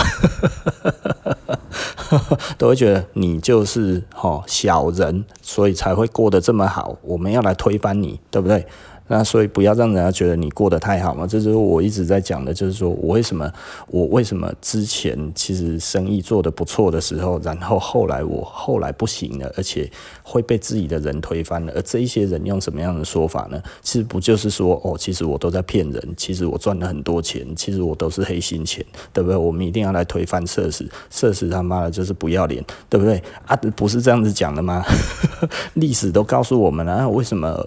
[2.56, 8.66] 都会觉得你就是哦小人，所以才会过得这么好，我们要来推翻你，对不对？
[9.08, 13.50] 那所以不要让人家觉得你过得太好嘛，这就是我一直在讲的，就是说我为什么
[13.88, 19.90] 我为什么之前其实生意做得不错的时候，然后后来我后来不行了，而且
[20.22, 23.62] 会被自己的人推翻了，而这一些人用什么样的说法呢？
[23.80, 29.36] 其实不就是说哦，其实我都在骗人，其实我赚了很多钱，其实我都是黑心钱，对不对？
[29.36, 33.22] 我们一定要来推翻社死，社死他妈的就是不要脸，对不对？
[33.46, 34.84] 啊，不是这样子讲的吗？
[35.74, 37.66] 历史都告诉我们了，啊，为什么？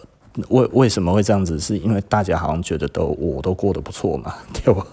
[0.49, 1.60] 为为什么会这样子？
[1.60, 4.86] 是因为大家好像觉得都我都过得不错嘛，对吧？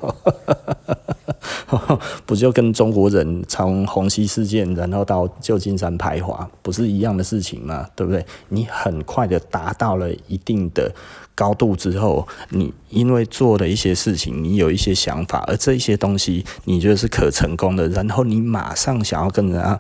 [2.25, 7.87] 不就跟中国人从红溪事件，然后到旧金山排华，不是一样的事情吗？
[7.95, 8.25] 对不对？
[8.49, 10.93] 你很快的达到了一定的。
[11.37, 19.79] 高度之后，你因为做了一些事情，你有一些想法，而这些东西你觉得是可成功的，然后你马上想要跟人家，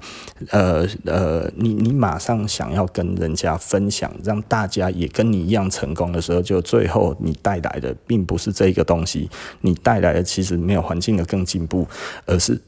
[0.51, 9.31] 呃呃，你你马上想要跟人家分享，让大家也跟你一样成功的时候，就最后你带来的并不是这个东西，
[9.63, 11.87] 你带来的其实没有环境的更进步，
[12.25, 12.61] 而是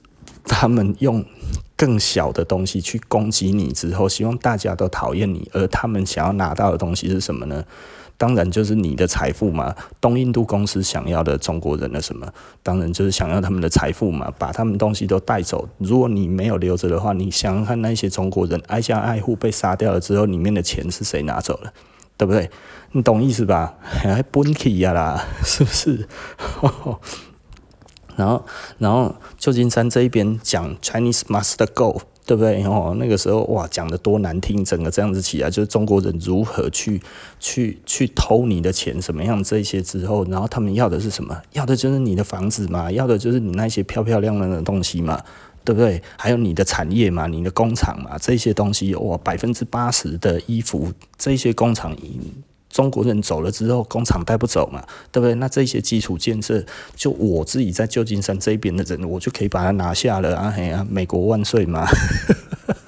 [0.45, 1.25] 他们用
[1.77, 7.65] 更小的东西去攻击你之后，希望大家都讨厌你，而他们想要拿到的东西是什么呢？
[8.17, 9.73] 当然就是你的财富嘛。
[10.01, 12.27] 东印度公司想要的中国人的什么？
[12.65, 15.69] 当然就是想要他们的财富嘛，把他们东西都带走。
[15.79, 21.73] 如果你没有留着的话，你想想看那些中国人挨家挨户被杀掉了之后，里面的钱是谁拿走了？
[22.17, 22.51] 对不对？
[22.91, 23.77] 你懂意思吧？
[23.81, 26.09] 还本起呀啦，是不是？
[28.19, 28.45] 然后，
[28.77, 32.03] 然后旧金山这一边讲 Chinese must go。
[32.29, 32.63] 对不对？
[32.65, 37.01] 哦，那个时候哇，讲得多难听，整个这样子起来，就是中国人如何去
[37.41, 41.35] 去去偷你的钱，什么样这些之后，然后他们要的是什么？
[41.53, 45.19] 要的就是你的房子嘛，要的就是你那些漂漂亮亮的东西嘛，
[45.65, 46.03] 对不对？
[46.19, 51.97] 还有你的产业嘛，你的工厂嘛，这些东西哇，百分之八十的衣服，这些工厂。
[52.71, 55.35] 中国人走了之后，工厂带不走嘛，对不对？
[55.37, 56.65] 那这些基础建设，
[56.95, 60.53] 就我自己在旧金山这边的人，我就可以把它拿下了啊！
[60.55, 61.87] 嘿啊，美国万岁嘛！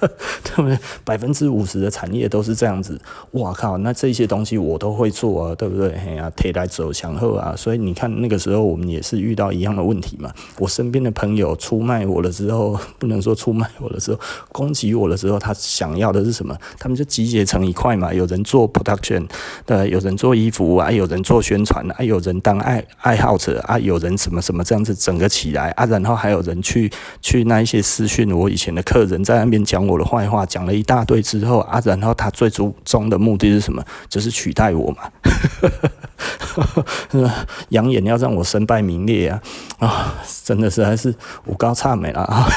[0.43, 2.99] 他们百分之五十的产业都是这样子，
[3.31, 3.77] 哇靠！
[3.79, 5.97] 那这些东西我都会做啊，对不对？
[6.05, 10.31] 嘿啊，铁来走墙后啊，所以你看那个时候我们也是遇到一样的问题嘛。
[10.57, 14.19] 我身边的朋友出卖我了之后， 不能说出卖我了之后，
[14.51, 16.55] 攻击我了之后，他想要的是什么？
[16.79, 18.13] 他们就集结成一块嘛。
[18.13, 19.27] 有人做 production，
[19.65, 26.91] 对，有人做衣服啊，有人做宣传啊，有人当爱爱好者啊，有人什么什么这样子整个起来啊，然后还有人去
[27.21, 33.83] 去那一些私讯我以前的客人在那边讲我的坏话，讲了一大堆之后啊，然后他最终的目的是什么？
[34.09, 35.03] 就是取代我嘛，
[37.69, 39.41] 扬言要让我身败名裂啊！
[39.79, 41.13] 啊、真的是还是
[41.45, 42.47] 五高差美了啊！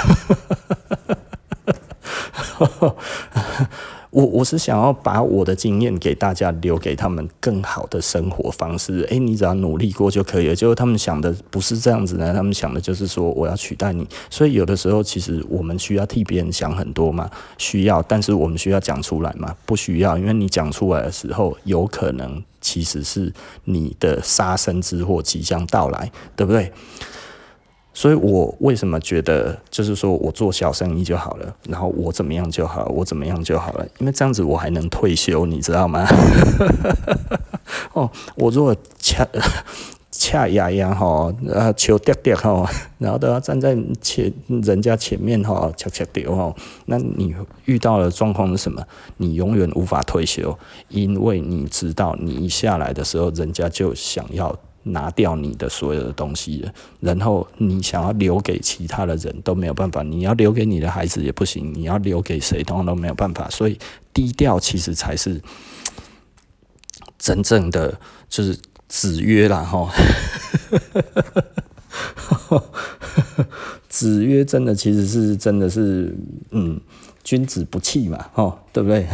[4.14, 9.04] 我我是想要把我的经验给大家，留给他们更好的生活方式。
[9.10, 10.54] 诶、你只要努力过就可以了。
[10.54, 14.06] 结果他们想的不是这样子的，他们想的就是说我要取代你。
[14.30, 23.32] 所以有的时候其实我们需要替别人想很多嘛，需要，但是我们需要讲出来嘛，不需要，因为你讲出来的时候，有可能其实是
[23.64, 26.72] 你的杀身之祸即将到来，对不对？
[27.96, 36.04] 所以我为什么觉得就是说我做小生意就好了，然后我怎么样就好，我怎么样就好了，因为这样子我还能退休，你知道吗？
[37.92, 39.24] 哦，我如果恰
[40.10, 42.68] 恰牙牙哈，呃，求跌跌哈，
[42.98, 46.52] 然后都要站在前人家前面哈，恰恰掉哈，
[46.86, 47.32] 那你
[47.66, 48.84] 遇到的状况是什么？
[49.18, 54.58] 你永远无法退休，因为你知道你一下来的时候，人家就想要。
[54.84, 63.78] 拿掉你的所有的东西了，然后你想要留给其他的人都没有办法，你要留给你的孩子也不行，你要留给谁都都没有办法，所以
[64.12, 65.40] 低调其实才是
[67.18, 68.58] 真正的就是
[68.88, 69.88] 子曰啦齁，
[73.88, 76.14] 子曰 真的其实是真的是
[76.50, 76.78] 嗯，
[77.22, 79.06] 君子不器嘛，齁，对不对？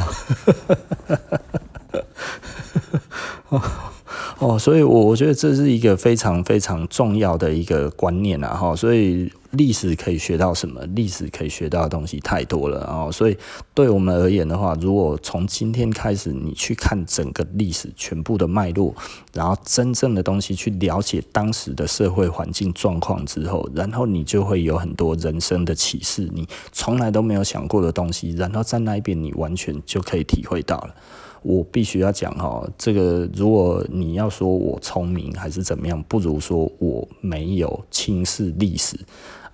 [4.38, 10.80] 哦所以，我我觉得这是一个非常非常重要的一个观念啊，哈，所以历史可以学到什么？
[10.94, 13.36] 历史可以学到的东西太多了啊，所以
[13.74, 18.94] 对我们而言的话，如果从今天开始，你去看整个历史全部的脉络，
[19.32, 30.94] 然后真正的东西去了解当时的社会环境状况之后，然后你就会有很多人生的启示，你从来都没有想过的东西，然后在那一边你完全就可以体会到了。
[31.42, 38.98] 我必须要讲哈，这个如果你要说我聪明还是怎么样，不如说我没有轻视历史，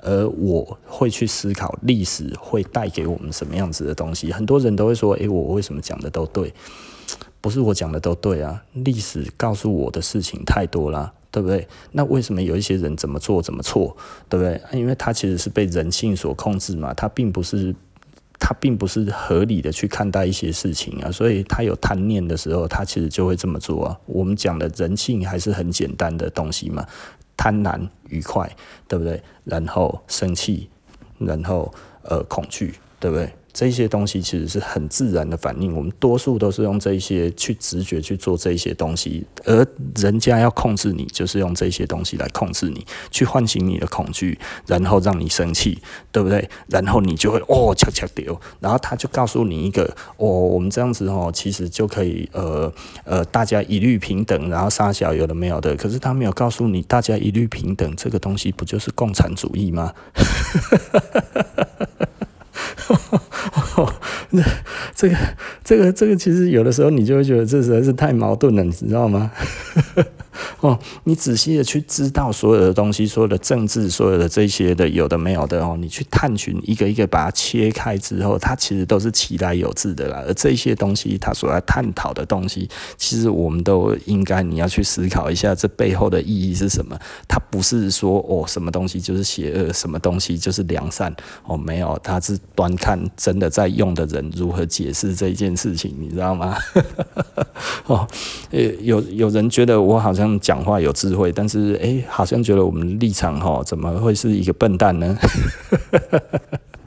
[0.00, 4.32] 而我会去思考历史会带给我们什么样子的东西。
[4.32, 6.52] 很多人都会说，诶，我为什么讲的都对？
[7.40, 11.68] 不是我讲的都对啊，历史告诉我的事情太多了，对不对？
[11.92, 13.96] 那为什么有一些人怎么做怎么错，
[14.28, 14.60] 对不对？
[14.72, 17.72] 因为他其实是被人性所控制嘛，他并不是。
[18.38, 23.98] 他并不是合理的去看待一些事情啊，所以他有贪念的时候，他其实就会这么做啊。
[24.06, 26.86] 我们讲的人性还是很简单的东西嘛，
[27.36, 28.50] 贪婪、愉快，
[28.86, 29.22] 对不对？
[29.44, 30.68] 然后生气，
[31.18, 31.72] 然后
[32.02, 33.32] 呃恐惧，对不对？
[33.56, 45.78] 这些东西其实是很自然的反应，我们多数都是用这些去直觉去做这些东西，而人家要控制你，就是用这些东西来控制你，去唤醒你的恐惧，然后让你生气，
[46.12, 46.46] 对不对？
[46.68, 49.84] 然后你就会哦，悄悄丢，然后他就告诉你一个
[50.18, 52.70] 哦，我们这样子哦，其实就可以呃
[53.04, 59.94] 呃，大家一律平等，然后杀小有的没有的，可是他没有告诉你，大家一律平等这个东西不就是共产主义吗？
[62.76, 63.94] 哈
[64.30, 64.42] 那
[64.94, 65.16] 这个、
[65.64, 69.30] 这个、这个，其实有的时候你就会觉得这实在是太矛盾了，你知道吗？
[70.60, 80.24] 哦，你仔细的去知道所有的东西，所有的政治，所有的这些的有的没有的哦，你去探寻一个一个把它切开之后，它其实都是其来有致的啦。
[80.26, 86.98] 而这些东西，它所要探讨的东西，其实我们都应该你要去思考一下，这背后的意义是什么？
[87.28, 96.56] 它不是说哦，什么东西就是邪恶，什么东西就是良善哦，没有，它是端看真的在用的人如何解释这一件事情，你知道吗？
[97.86, 98.06] 哦，
[98.50, 105.18] 呃，有有人觉得我好像讲话有智慧，但是诶，好像觉得我们立场哈，怎么会是一个笨蛋呢？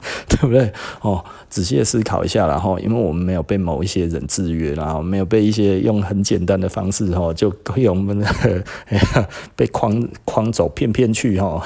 [0.28, 0.72] 对不对？
[1.02, 8.24] 哦，仔细的思考一下，然后，因为我们没有被某一些人制约，然后没有被一些用很简单的方式哈，就可以我们
[9.56, 11.62] 被框框走，骗骗去哈。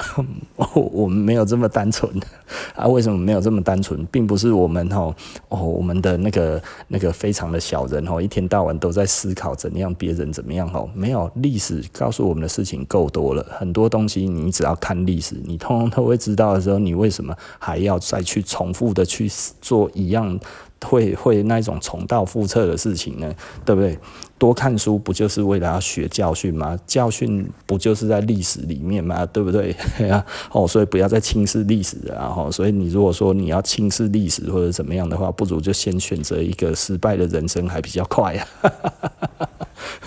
[0.73, 2.11] 我们没有这么单纯
[2.75, 2.87] 啊？
[2.87, 4.05] 为什么没有这么单纯？
[4.11, 5.13] 并不是我们哦，
[5.49, 10.89] 我们的那个那个非常的小人哦，一天到晚都在思考怎样别人怎么样哦。
[10.93, 20.37] 没有，历史告诉我们的事情够多了，很多东西你只要看历史，你通通都会知道的时候，你为什么还要再去重复的去做一样
[20.83, 23.33] 会会那种重蹈覆辙的事情呢？
[23.63, 23.97] 对不对？
[24.37, 26.77] 多看书不就是为了要学教训吗？
[26.85, 29.25] 教训不就是在历史里面吗？
[29.27, 29.73] 对不对？
[30.51, 32.15] 哦，所以不要再轻视历史了。
[32.15, 38.47] 然后，所以你如果说你要轻视历史或者怎么样的话，不如就先选择一个失败的人生还比较快啊。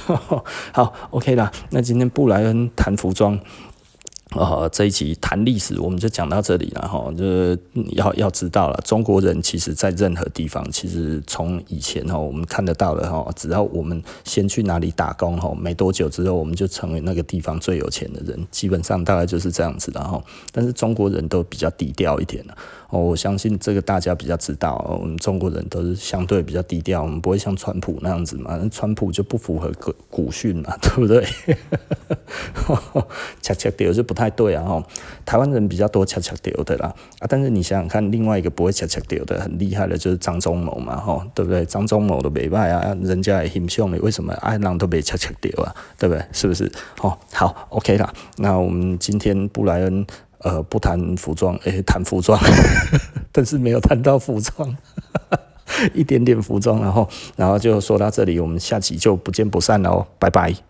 [0.73, 1.51] 好，OK 啦。
[1.71, 3.39] 那今天布莱恩谈服装。
[4.39, 7.13] 呃，这一集谈历史，我们就讲到这里了哈。
[7.17, 7.59] 就是
[7.91, 20.23] 要要知道了，中国人其实在任何地方，其实从以前哈，我们看得到的哈，只要我们先去哪里打工哈，没多久之后，我们就成为那个地方最有钱的人，基本上大概就是这样子的哈。
[20.53, 22.57] 但是中国人都比较低调一点了。
[22.91, 31.23] 哦，我相信这个大家比较知道，我们中国人都是相对比较低调，我们不会像川普那样子嘛，川普就不符合古古训嘛， 对不对？
[33.43, 34.83] 恰恰丢就不太对啊，哈，
[35.27, 41.67] 台湾人比较多恰恰丢的啦，啊，但是你想想看，另外一个不会恰恰丢的很厉害的，就是张忠谋嘛，哈，对不对？
[41.67, 45.75] 张忠谋都没败啊，人家也很凶的，为什么爱浪都没恰恰丢啊？
[45.99, 46.25] 对不对？
[46.33, 46.73] 是不是？
[47.03, 50.07] 哦，好，OK 啦，那我们今天布莱恩。
[50.39, 52.39] 呃，不谈服装，诶、谈服装，
[53.33, 54.77] 但是没有谈到服装，
[55.95, 60.68] 一点点服装，然后，然后就说到这里，我们下期就不见不散了哦，拜拜。